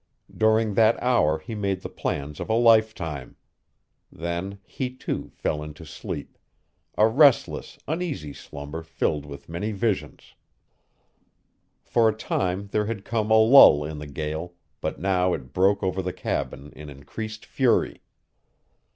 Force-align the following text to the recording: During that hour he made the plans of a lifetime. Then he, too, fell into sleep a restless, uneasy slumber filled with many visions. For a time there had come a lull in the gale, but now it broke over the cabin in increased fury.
During 0.35 0.73
that 0.73 0.97
hour 0.99 1.37
he 1.37 1.53
made 1.53 1.81
the 1.81 1.87
plans 1.87 2.39
of 2.39 2.49
a 2.49 2.55
lifetime. 2.55 3.35
Then 4.11 4.57
he, 4.65 4.89
too, 4.95 5.29
fell 5.35 5.61
into 5.61 5.85
sleep 5.85 6.39
a 6.97 7.07
restless, 7.07 7.77
uneasy 7.87 8.33
slumber 8.33 8.81
filled 8.81 9.27
with 9.27 9.47
many 9.47 9.71
visions. 9.71 10.33
For 11.83 12.09
a 12.09 12.17
time 12.17 12.69
there 12.71 12.87
had 12.87 13.05
come 13.05 13.29
a 13.29 13.35
lull 13.37 13.83
in 13.85 13.99
the 13.99 14.07
gale, 14.07 14.55
but 14.79 14.99
now 14.99 15.33
it 15.35 15.53
broke 15.53 15.83
over 15.83 16.01
the 16.01 16.13
cabin 16.13 16.73
in 16.75 16.89
increased 16.89 17.45
fury. 17.45 18.01